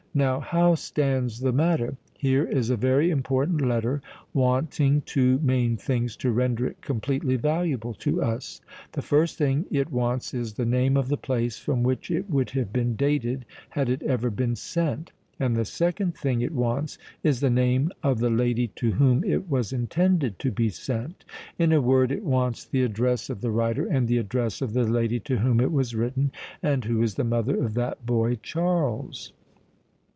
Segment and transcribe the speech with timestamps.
[0.13, 1.95] "Now how stands the matter?
[2.17, 4.01] Here is a very important letter,
[4.33, 8.59] wanting two main things to render it completely valuable to us.
[8.91, 12.49] The first thing it wants is the name of the place from which it would
[12.49, 17.39] have been dated, had it ever been sent: and the second thing it wants is
[17.39, 21.23] the name of the lady to whom it was intended to be sent.
[21.57, 24.83] In a word, it wants the address of the writer and the address of the
[24.83, 29.31] lady to whom it was written, and who is the mother of that boy Charles."